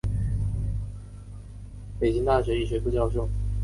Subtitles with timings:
[1.99, 3.27] 北京大学医学部教授。